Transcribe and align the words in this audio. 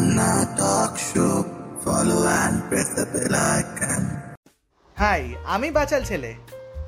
Ranna 0.00 0.56
Talk 0.56 0.96
Show. 0.98 1.44
Follow 1.78 2.20
and 2.26 2.56
press 2.64 2.88
the 2.90 3.04
bell 3.06 3.34
icon. 3.54 4.02
Hi 4.96 5.22
আমি 5.46 5.68
বাচাল 5.70 6.02
ছেলে 6.10 6.30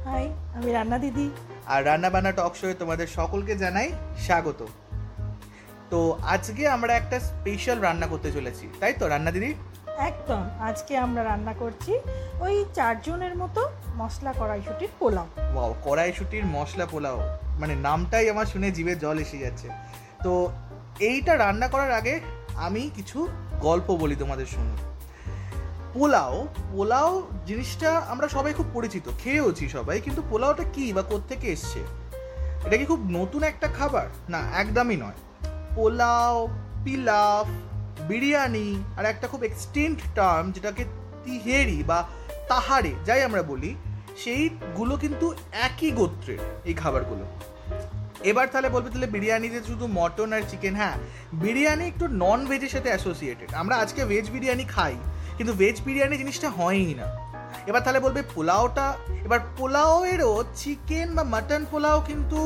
high 0.06 0.24
আমি 0.56 0.71
রান্না 0.72 0.98
দিদি 1.04 1.27
আর 1.67 1.80
রান্না 1.88 2.09
বান্না 2.14 2.33
টক 2.33 2.53
শোয়ে 2.61 2.75
তোমাদের 2.75 3.09
সকলকে 3.19 3.54
জানাই 3.62 3.88
স্বাগত 4.27 4.61
তো 5.90 5.98
আজকে 6.35 6.62
আমরা 6.69 6.93
একটা 6.95 7.17
স্পেশাল 7.29 7.78
রান্না 7.78 8.06
করতে 8.12 8.28
চলেছি 8.37 8.64
তাই 8.80 8.92
তো 9.01 9.04
রান্না 9.08 9.31
দিদি 9.37 9.51
একদম 10.08 10.42
আজকে 10.69 10.92
আমরা 11.06 11.22
রান্না 11.22 11.54
করছি 11.63 11.92
ওই 12.40 12.54
চারজনের 12.74 13.35
মতো 13.42 13.60
মশলা 14.01 14.33
কড়াইশুটির 14.40 14.92
পোলাও 15.01 15.26
ওয়াও 15.54 15.71
কড়াইশুটির 15.87 16.45
মশলা 16.56 16.87
পোলাও 16.92 17.19
মানে 17.60 17.74
নামটাই 17.87 18.27
আমার 18.33 18.47
শুনে 18.52 18.69
জিভে 18.77 18.95
জল 19.05 19.16
এসে 19.24 19.38
যাচ্ছে 19.45 19.69
তো 20.24 20.33
এইটা 21.01 21.33
রান্না 21.37 21.66
করার 21.69 21.92
আগে 22.01 22.15
আমি 22.56 22.91
কিছু 22.95 23.28
গল্প 23.60 23.90
বলি 23.90 24.16
তোমাদের 24.16 24.46
শুনুন 24.46 24.77
পোলাও 25.95 26.46
পোলাও 26.72 27.22
জিনিসটা 27.46 27.98
আমরা 28.08 28.28
সবাই 28.28 28.52
খুব 28.52 28.66
পরিচিত, 28.72 29.08
খেয়েওছি 29.18 29.68
সবাই, 29.68 30.00
কিন্তু 30.00 30.22
পোলাওটা 30.30 30.64
কি 30.64 30.92
বা 30.92 31.02
কোত্থেকে 31.02 31.52
এসছে? 31.52 31.78
এটা 32.64 32.77
কি 32.77 32.84
খুব 32.84 33.00
নতুন 33.10 33.42
একটা 33.42 33.68
খাবার? 33.68 34.06
না, 34.28 34.38
একদমই 34.38 34.96
নয়। 34.96 35.46
পোলাও, 35.74 36.48
পিলাফ, 36.84 37.46
বিরিয়ানি 38.08 38.82
আর 38.96 39.05
একটা 39.05 39.28
খুব 39.28 39.44
এক্সটেন্ট 39.44 39.98
টার্ম 40.14 40.52
যেটাকে 40.52 40.84
তিহেরি 41.24 41.82
বা 41.86 42.08
তাহারে 42.48 42.92
যাই 43.05 43.22
আমরা 43.22 43.42
বলি, 43.42 43.74
সেইগুলো 44.24 44.96
কিন্তু 44.96 45.34
একই 45.52 45.91
গোত্রের 45.91 46.38
এই 46.64 46.74
খাবারগুলো। 46.74 47.24
এবার 48.30 48.46
তাহলে 48.52 48.68
বলবে 48.74 48.88
তাহলে 48.92 49.08
বিরিয়ানিতে 49.16 49.58
শুধু 49.70 49.84
মটন 49.98 50.30
আর 50.36 50.42
চিকেন 50.50 50.74
হ্যাঁ। 50.80 50.96
বিরিয়ানি 51.44 51.84
একটু 51.92 52.04
নন 52.22 52.40
ভেজের 52.50 52.72
সাথে 52.74 52.88
অ্যাসোসিয়েটেড 52.92 53.50
আমরা 53.60 53.74
আজকে 53.82 54.00
ভেজ 54.10 54.26
বিরিয়ানি 54.34 54.64
খাই, 54.74 54.94
কিন্তু 55.36 55.52
ভেজ 55.60 55.77
বিরিয়ানি 55.86 56.16
জিনিসটা 56.22 56.48
হয়ই 56.58 56.94
না। 57.00 57.06
এবার 57.69 57.82
তাহলে 57.84 58.00
বলবে 58.06 58.20
পোলাওটা, 58.34 58.86
এবার 59.27 59.41
পোলাওয়েরও 59.58 60.32
চিকেন 60.60 61.08
বা 61.16 61.24
মাটন 61.34 61.62
পোলাও 61.72 61.98
কিন্তু 62.08 62.41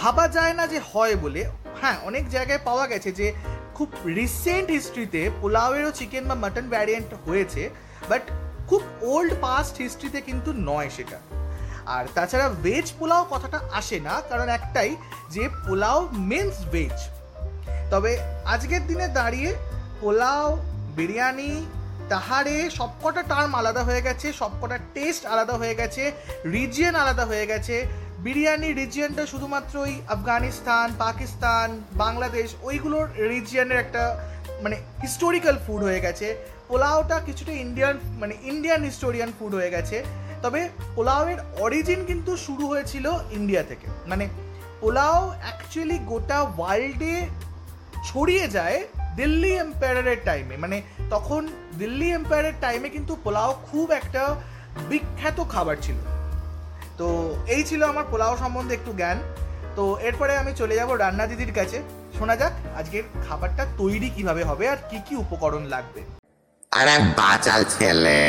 ভাবা 0.00 0.24
যায় 0.36 0.54
না 0.58 0.64
যে 0.72 0.78
হয় 0.90 1.16
বলে। 1.24 1.42
হ্যাঁ 1.80 1.96
অনেক 2.08 2.24
জায়গায় 2.34 2.60
পাওয়া 2.68 2.84
গেছে 2.92 3.10
যে 3.20 3.26
খুব 3.76 3.88
রিসেন্ট 4.18 4.68
হিস্ট্রিতে 4.76 5.22
পোলাওয়েরও 5.40 5.92
চিকেন 6.00 6.24
বা 6.30 6.36
মাটন 6.44 6.66
ভ্যারিয়েন্ট 6.74 7.10
হয়েছে 7.26 7.62
বাট 8.10 8.22
খুব 8.68 8.82
ওল্ড 9.12 9.32
পাস্ট 9.44 9.74
হিস্ট্রিতে 9.84 10.20
কিন্তু 10.28 10.50
নয় 10.70 10.90
সেটা। 10.96 11.18
আর 11.96 12.04
তাছাড়া 12.14 12.46
ভেজ 12.64 12.86
পোলাও 12.98 13.22
কথাটা 13.32 13.58
আসে 13.78 13.96
না, 14.00 14.14
কারণ 14.30 14.48
একটাই 14.48 14.90
যে 15.34 15.44
পোলাও 15.66 15.98
মিন্স 16.30 16.56
ভেজ 16.72 16.98
তবে 17.92 18.10
আজকের 18.44 18.82
দিনে 18.86 19.06
দাঁড়িয়ে 19.18 19.50
পোলাও, 20.00 20.46
বিরিয়ানি, 20.96 21.52
তাহারে 22.08 22.56
সবকটা 22.78 23.22
টার্ম 23.30 23.52
আলাদা 23.60 23.82
হয়ে 23.88 24.02
গেছে, 24.02 24.26
সবকটা 24.40 24.76
টেস্ট 24.94 25.22
আলাদা 25.32 25.54
হয়ে 25.60 25.74
গেছে 25.80 26.02
রিজিয়ন 26.56 26.94
আলাদা 27.02 27.24
হয়ে 27.30 27.46
গেছে। 27.46 27.76
বিরিয়ানি 28.24 28.68
রিজিয়নটা 28.72 29.24
শুধুমাত্র 29.32 29.74
ওই 29.78 29.94
আফগানিস্তান, 30.14 30.86
পাকিস্তান, 31.04 31.68
বাংলাদেশ, 32.02 32.48
ওইগুলোর 32.62 33.06
রিজিয়নের 33.32 33.78
একটা 33.84 34.02
মানে 34.62 34.76
হিস্টোরিক্যাল 35.02 35.56
ফুড 35.66 35.80
হয়ে 35.82 36.00
গেছে। 36.00 36.26
পোলাওটা 36.68 37.16
কিছুটা 37.26 37.52
ইন্ডিয়ান 37.64 37.94
মানে 38.20 38.34
ইন্ডিয়ান 38.42 38.80
হিস্টোরিয়ান 38.88 39.30
ফুড 39.38 39.52
হয়ে 39.58 39.70
গেছে। 39.70 39.96
তবে 40.44 40.68
পোলাওয়ের 40.96 41.38
অরিজিন 41.58 42.04
কিন্তু 42.04 42.36
শুরু 42.36 42.66
হয়েছিল 42.66 43.06
ইন্ডিয়া 43.30 43.62
থেকে। 43.62 43.86
মানে 44.06 44.28
পোলাও 44.80 45.34
অ্যাকচুয়ালি 45.42 45.98
গোটা 45.98 46.42
ওয়ার্ল্ডে 46.42 47.26
ছড়িয়ে 48.04 48.48
যায় 48.48 48.84
দিল্লি 49.16 49.52
এম্পায়ারের 49.54 50.16
টাইমে 50.24 50.56
মানে 50.56 50.82
তখন 51.10 51.48
দিল্লি 51.78 52.08
এম্পায়ারের 52.10 52.52
টাইমে 52.60 52.88
কিন্তু 52.88 53.16
পোলাও 53.24 53.50
খুব 53.72 53.90
একটা 53.90 54.22
বিখ্যাত 54.88 55.44
খাবার 55.48 55.76
ছিল। 55.82 55.94
তো 56.98 57.36
এই 57.46 57.64
ছিল 57.64 57.82
আমার 57.82 58.04
পোলাও 58.10 58.36
সম্বন্ধে 58.36 58.74
একটু 58.74 58.92
জ্ঞান। 58.92 59.18
তো 59.76 59.98
এরপরে 60.00 60.36
আমি 60.36 60.52
চলে 60.56 60.74
যাব 60.76 60.94
রান্না 60.94 61.26
দিদির 61.26 61.52
কাছে। 61.52 61.82
শোনা 62.18 62.36
যাক 62.36 62.52
আজকের 62.76 63.02
খাবারটা 63.28 63.66
তৈরি 63.78 64.10
কীভাবে 64.10 64.44
হবে 64.44 64.68
আর 64.68 64.76
কি 64.90 64.98
কি 65.08 65.16
উপকরণ 65.16 65.62
লাগবে। 65.64 66.00
আরে 66.70 66.98
বাচাল 66.98 67.64
ছেলে। 67.64 68.20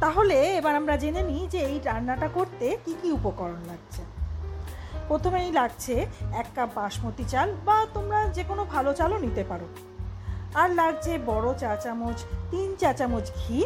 তাহলে 0.00 0.36
এবার 0.58 0.74
আমরা 0.76 0.96
জেনে 0.96 1.22
নিই 1.22 1.48
যে 1.48 1.58
এই 1.58 1.80
রান্নাটা 1.84 2.28
করতে 2.28 2.66
কি 2.84 2.92
কি 3.02 3.08
উপকরণ 3.12 3.60
লাগছে। 3.68 4.02
প্রথমেই 5.08 5.52
লাগছে 5.52 5.94
এক 6.32 6.46
কাপ 6.54 6.70
বাসমতি 6.74 7.24
চাল 7.24 7.48
বা 7.66 7.86
তোমরা 7.94 8.28
যে 8.28 8.44
কোনো 8.44 8.64
ভালো 8.64 8.92
চালও 8.92 9.18
নিতে 9.18 9.44
পারো। 9.44 9.66
আর 10.54 10.68
লাগছে 10.74 11.18
বড় 11.18 11.54
চা 11.54 11.76
চামচ, 11.76 12.18
তিন 12.50 12.68
চা 12.76 12.92
চামচ 12.92 13.26
ঘি, 13.40 13.64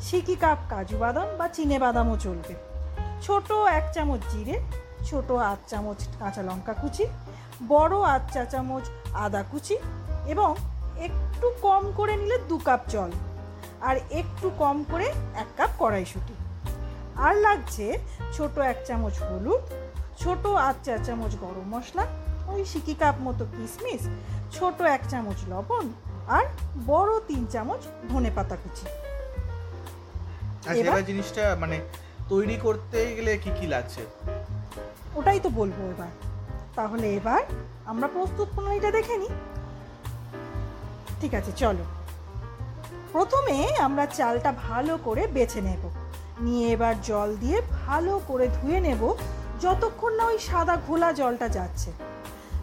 সিকি 0.00 0.36
কাপ 0.36 0.58
কাজু 0.70 0.96
বাদাম 0.98 1.28
বা 1.38 1.48
চিনে 1.48 1.78
বাদামও 1.78 2.16
চলবে। 2.16 2.54
ছোট 3.22 3.48
এক 3.78 3.86
চামচ 3.94 4.20
জিরে, 4.32 4.56
ছোট 5.04 5.28
আধ 5.30 5.58
চামচ 5.66 6.00
কাঁচা 6.18 6.42
লঙ্কা 6.42 6.72
কুচি, 6.72 7.04
বড় 7.68 8.00
আধ 8.14 8.22
চা 8.34 8.44
চামচ 8.44 8.84
আদা 9.14 9.42
কুচি 9.52 9.76
এবং 10.26 10.54
একটু 10.98 11.46
কম 11.62 11.82
করে 11.96 12.16
নিলে 12.16 12.36
দু 12.48 12.58
কাপ 12.58 12.80
জল। 12.88 13.10
আর 13.88 13.96
একটু 14.20 14.46
কম 14.62 14.76
করে 14.92 15.06
এক 15.42 15.48
কাপ 15.56 15.70
কড়াইশুঁটি। 15.78 16.34
আর 17.26 17.34
লাগছে 17.46 17.86
ছোট 18.36 18.58
এক 18.58 18.78
চামচ 18.86 19.14
হলুদ 19.28 19.62
ছোট 20.22 20.46
আধ 20.46 20.76
চা 20.86 20.94
চামচ 21.06 21.32
গরম 21.44 21.66
মশলা 21.74 22.04
ওই 22.52 22.64
সিকি 22.64 22.94
কাপ 22.94 23.16
মতো 23.26 23.44
কিশমিশ 23.54 24.02
ছোট 24.56 24.78
এক 24.96 25.02
চামচ 25.10 25.38
লবণ 25.48 25.86
আর 26.36 26.44
বড় 26.86 27.12
তিন 27.28 27.46
চামচ 27.46 27.82
ধনে 28.10 28.30
পাতা 28.36 28.56
কুচি। 28.56 28.86
আচ্ছা? 30.68 30.72
এবার 30.80 31.04
জিনিসটা 31.04 31.56
মানে 31.60 31.76
তৈরি 32.28 32.56
করতে 32.56 32.98
গেলে 33.16 33.32
কি 33.38 33.50
কি 33.60 33.66
লাগছে? 33.66 34.02
ওটাই 35.18 35.40
তো 35.40 35.48
বলব 35.50 35.78
এবার। 35.94 36.12
তাহলে 36.76 37.06
এবার 37.18 37.42
আমরা 37.86 38.06
প্রস্তুত 38.08 38.48
প্রণালীটা 38.54 38.90
দেখে 38.90 39.16
নিই। 39.16 39.32
ঠিক 41.20 41.32
আছে 41.34 41.52
চলো। 41.62 41.84
প্রথমে 43.14 43.56
আমরা 43.78 44.06
চালটা 44.06 44.52
ভালো 44.68 44.98
করে 45.04 45.26
বেছে 45.26 45.60
নেব। 45.60 45.82
নিয়ে 46.40 46.72
এবার 46.72 46.94
জল 47.02 47.36
দিয়ে 47.36 47.58
ভালো 47.86 48.20
করে 48.28 48.48
ধুয়ে 48.48 48.80
নেব 48.80 49.14
যতক্ষণ 49.60 50.12
না 50.14 50.24
ওই 50.24 50.38
সাদা 50.38 50.76
ঘোলা 50.86 51.12
জলটা 51.12 51.48
যাচ্ছে। 51.48 51.92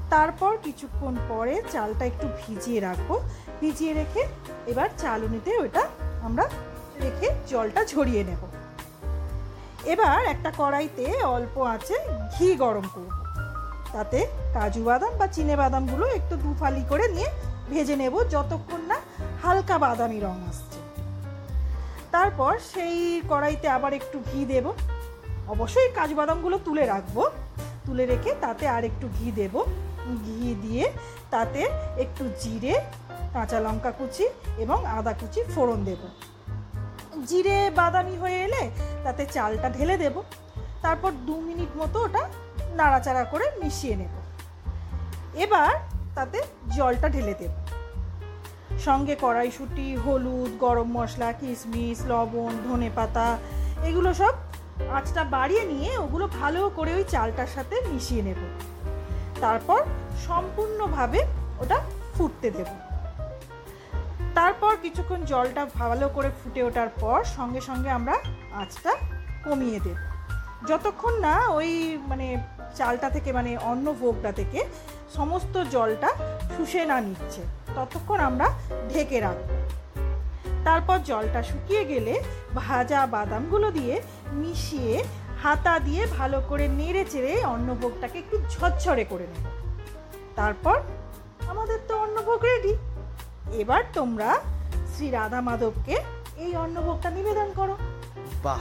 তারপর 0.10 0.58
কিছুক্ষণ 0.64 1.14
পরে 1.30 1.62
চালটা 1.72 2.06
একটু 2.06 2.28
ভিজিয়ে 2.40 2.80
রাখব। 2.80 3.10
ভিজিয়ে 3.62 3.94
রেখে 3.94 4.22
এবার 4.68 4.90
চালুনিতে 4.98 5.52
ওটা 5.58 5.84
আমরা 6.22 6.46
রেখে 7.02 7.28
জলটা 7.48 7.86
ঝরিয়ে 7.86 8.24
নেব। 8.24 8.42
এবার 9.84 10.26
একটা 10.26 10.52
কড়াইতে 10.58 11.06
অল্প 11.24 11.56
আছে 11.76 11.96
ঘি 12.34 12.56
গরম 12.56 12.86
করব। 12.96 13.12
তাতে 13.94 14.28
কাজু 14.54 14.84
বাদাম 14.84 15.14
বা 15.18 15.28
চিনে 15.28 15.56
বাদামগুলো 15.56 16.06
একটু 16.08 16.36
দুফালি 16.36 16.84
করে 16.90 17.08
নিয়ে 17.08 17.30
ভেজে 17.70 17.96
নেব 17.96 18.16
যতক্ষণ 18.30 18.82
হালকা 19.44 19.78
বাদামি 19.78 20.20
রং 20.20 20.36
আসছে। 20.50 20.80
তারপর 22.12 22.60
সেই 22.74 23.22
কড়াইতে 23.30 23.70
আবার 23.70 23.94
একটু 23.94 24.20
ঘি 24.32 24.46
দেব। 24.46 24.72
অবশ্যই 25.48 25.92
কাজু 25.92 26.16
বাদামগুলো 26.16 26.60
তুলে 26.66 26.86
রাখব। 26.86 27.30
তুলে 27.86 28.06
রেখে 28.06 28.36
তাতে 28.42 28.68
আর 28.68 28.84
একটু 28.84 29.10
ঘি 29.20 29.32
দেব। 29.32 29.64
ঘি 30.26 30.56
দিয়ে 30.62 30.92
তাতে 31.30 31.60
একটু 31.98 32.30
জিরে, 32.42 32.82
কাঁচা 33.34 33.60
লঙ্কা 33.60 33.92
কুচি 33.92 34.30
এবং 34.58 34.86
আদা 34.86 35.14
কুচি 35.14 35.44
ফোড়ন 35.44 35.84
দেবো। 35.84 36.08
জিরে, 37.28 37.70
বাদামি 37.70 38.18
হয়ে 38.18 38.44
এলে 38.44 38.72
তাতে 39.04 39.26
চালটা 39.26 39.70
ঢেলে 39.70 39.98
দেব। 39.98 40.22
তারপর 40.82 41.12
দু 41.12 41.42
মিনিট 41.42 41.78
মতো 41.78 42.04
ওটা 42.04 42.30
নাড়াচাড়া 42.74 43.24
করে 43.24 43.52
মিশিয়ে 43.64 43.96
নেব। 43.96 44.16
এবার 45.36 45.76
তাতে 46.16 46.42
জলটা 46.76 47.10
ঢেলে 47.10 47.34
দেব। 47.34 47.81
সঙ্গে 48.86 49.16
কড়াইশুঁটি, 49.22 49.96
হলুদ, 49.96 50.52
গরম 50.60 50.90
মশলা, 50.92 51.34
কিশমিশ, 51.34 52.00
লবণ, 52.06 52.52
ধনে 52.68 52.90
পাতা, 52.96 53.38
এগুলো 53.84 54.14
সব 54.14 54.34
আঁচটা 54.92 55.24
বাড়িয়ে 55.24 55.64
নিয়ে 55.64 55.98
ওগুলো 55.98 56.28
ভালো 56.28 56.72
করে 56.76 56.92
ওই 56.94 57.04
চালটার 57.04 57.48
সাথে 57.48 57.76
মিশিয়ে 57.94 58.22
নেব। 58.22 58.42
তারপর 59.42 59.82
সম্পূর্ণভাবে 60.28 61.20
ওটা 61.60 61.78
ফুটতে 62.16 62.52
দেবো। 62.52 62.76
তারপর 64.36 64.78
কিছুক্ষণ 64.82 65.26
জলটা 65.26 65.66
ভালো 65.74 66.10
করে 66.10 66.30
ফুটে 66.30 66.64
ওঠার 66.64 66.90
পর 67.02 67.24
সঙ্গে 67.24 67.62
সঙ্গে 67.62 67.90
আমরা 67.90 68.16
আঁচটা 68.54 68.92
কমিয়ে 69.46 69.80
দেব। 69.80 69.98
যতক্ষণ 70.68 71.14
না 71.20 71.48
ওই 71.50 71.98
মানে 72.08 72.38
চালটা 72.76 73.10
থেকে 73.10 73.34
মানে 73.34 73.58
অন্য 73.58 73.94
ভোগটা 74.02 74.32
থেকে 74.32 74.66
সমস্ত 75.16 75.64
জলটা 75.72 76.10
শুষে 76.58 76.86
না 76.86 77.02
নিচ্ছে। 77.02 77.42
ততক্ষণ 77.76 78.20
আমরা 78.20 78.48
ঢেকে 78.94 79.20
রাখব। 79.20 79.50
তারপর 80.64 80.98
জলটা 81.00 81.44
শুকিয়ে 81.44 81.86
গেলে 81.86 82.14
ভাজা 82.56 83.06
বাদামগুলো 83.06 83.72
দিয়ে 83.72 84.02
মিশিয়ে 84.32 85.04
হাতা 85.44 85.80
দিয়ে 85.80 86.06
ভালো 86.18 86.42
করে 86.50 86.68
নেড়ে 86.68 87.06
চেড়ে 87.06 87.46
অন্নভোগটাকে 87.46 88.18
একটু 88.20 88.38
ঝরঝরে 88.50 89.06
করে 89.06 89.24
নেব। 89.24 89.46
তারপর 90.36 90.82
আমাদের 91.48 91.80
তো 91.88 91.98
অন্নভোগ 91.98 92.44
রেডি 92.44 92.74
এবার 93.54 93.84
তোমরা 93.94 94.40
শ্রী 94.94 95.10
রাধা 95.10 95.42
মাধবকে 95.42 95.96
এই 96.38 96.56
অন্নভোগটা 96.56 97.10
নিবেদন 97.10 97.50
করো। 97.56 97.78
বাহ, 98.44 98.60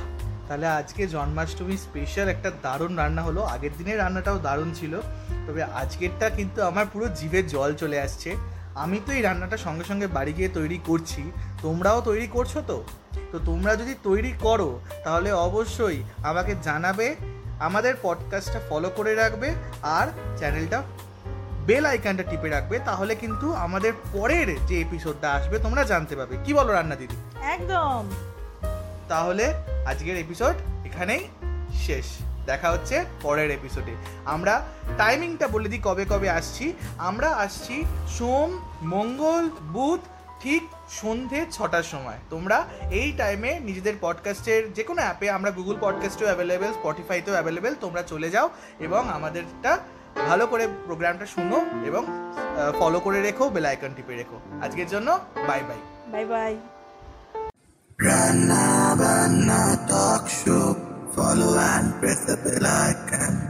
তাহলে 0.48 0.66
আজকে 0.66 1.06
জন্মাষ্টমী 1.06 1.76
স্পেশাল 1.76 2.28
একটা 2.28 2.50
দারুণ 2.62 2.96
রান্না 2.96 3.22
হলো। 3.22 3.44
আগের 3.44 3.70
দিনের 3.78 3.98
রান্নাটাও 3.98 4.38
দারুণ 4.38 4.72
ছিল। 4.74 5.00
তবে 5.46 5.62
আজকেরটা 5.62 6.30
কিন্তু 6.30 6.62
আমার 6.62 6.86
পুরো 6.92 7.08
জিভে 7.08 7.42
জল 7.42 7.74
চলে 7.74 8.00
আসছে। 8.00 8.36
আমি 8.74 9.00
তো 9.06 9.12
এই 9.12 9.22
রান্নাটা 9.22 9.56
সঙ্গে 9.56 9.84
সঙ্গে 9.84 10.06
বাড়ি 10.06 10.32
গিয়ে 10.32 10.48
তৈরি 10.48 10.80
করছি। 10.86 11.32
তোমরাও 11.62 12.00
তৈরি 12.00 12.26
করছ 12.26 12.58
তো? 12.66 12.84
তো 13.32 13.38
তোমরা 13.46 13.76
যদি 13.76 13.94
তৈরি 14.02 14.32
করো 14.40 14.80
তাহলে 15.04 15.32
অবশ্যই 15.32 16.02
আমাকে 16.24 16.54
জানাবে 16.62 17.16
আমাদের 17.60 17.94
পডকাস্টটা 18.02 18.60
ফলো 18.70 18.90
করে 18.90 19.14
রাখবে 19.14 19.54
আর 19.82 20.06
চ্যানেলটা 20.36 20.82
বেল 21.66 21.86
আইকনটা 21.86 22.22
টিপে 22.22 22.48
রাখবে। 22.48 22.78
তাহলে 22.78 23.14
কিন্তু 23.14 23.52
আমাদের 23.52 23.92
পরের 24.12 24.66
যে 24.66 24.80
এপিসোডটা 24.80 25.32
আসবে 25.32 25.58
তোমরা 25.58 25.84
জানতে 25.84 26.16
পারবে 26.16 26.36
কি 26.44 26.54
বলো 26.54 26.72
রান্না 26.72 26.96
দিদি? 26.96 27.16
একদম। 27.42 28.10
তাহলে 29.08 29.54
আজকের 29.86 30.16
এপিসোড 30.16 30.54
এখানেই 30.86 31.28
শেষ। 31.72 32.06
দেখা 32.52 32.68
হচ্ছে 32.74 32.96
পরের 33.22 33.50
এপিসোডে 33.50 33.94
আমরা 34.24 34.54
টাইমিংটা 34.98 35.46
বলে 35.54 35.68
দিই 35.72 35.82
কবে 35.84 36.04
কবে 36.10 36.28
আসছি। 36.38 36.66
আমরা 37.08 37.28
আসছি 37.44 37.76
সোম 38.18 38.50
মঙ্গল 38.94 39.44
বুধ 39.74 40.00
ঠিক 40.42 40.62
সন্ধে 41.00 41.40
ছটার 41.50 41.86
সময়। 41.92 42.18
তোমরা 42.30 42.58
এই 42.90 43.08
টাইমে 43.12 43.50
নিজেদের 43.68 43.96
পডকাস্টের 44.00 44.62
যে 44.76 44.82
কোনো 44.88 45.00
অ্যাপে 45.02 45.26
আমরা 45.36 45.50
গুগল 45.50 45.76
পডকাস্টেও 45.80 46.28
অ্যাভেলেবেল 46.30 46.72
স্পটিফাইতেও 46.72 47.34
অ্যাভেলেবেল 47.36 47.74
তোমরা 47.80 48.02
চলে 48.02 48.28
যাও 48.34 48.46
এবং 48.86 49.02
আমাদেরটা 49.16 49.72
ভালো 50.28 50.44
করে 50.52 50.64
প্রোগ্রামটা 50.86 51.26
শুনো 51.26 51.58
এবং 51.86 52.02
ফলো 52.78 52.98
করে 53.00 53.18
রেখো 53.26 53.44
বেল 53.54 53.66
আইকন 53.70 53.92
টিপে 53.96 54.14
রেখো। 54.20 54.36
আজকের 54.64 54.88
জন্য 54.92 55.08
বাই 55.48 55.60
বাই 55.68 55.80
বাই 56.12 56.24
বাই 56.32 56.52
রান্না 57.98 58.64
বান্না 59.00 59.60
Talk 59.90 60.24
Show. 60.38 60.89
Follow 61.14 61.58
and 61.58 62.00
press 62.00 62.24
the 62.26 62.36
bell 62.36 62.66
icon. 62.66 63.49